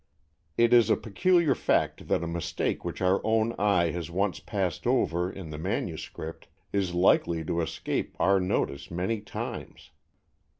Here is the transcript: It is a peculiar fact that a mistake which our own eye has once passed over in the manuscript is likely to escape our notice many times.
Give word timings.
It 0.57 0.73
is 0.73 0.89
a 0.89 0.97
peculiar 0.97 1.53
fact 1.53 2.07
that 2.07 2.23
a 2.23 2.27
mistake 2.27 2.83
which 2.83 3.01
our 3.03 3.21
own 3.23 3.53
eye 3.59 3.91
has 3.91 4.09
once 4.09 4.39
passed 4.39 4.87
over 4.87 5.31
in 5.31 5.51
the 5.51 5.59
manuscript 5.59 6.47
is 6.73 6.95
likely 6.95 7.45
to 7.45 7.61
escape 7.61 8.15
our 8.19 8.39
notice 8.39 8.89
many 8.89 9.19
times. 9.21 9.91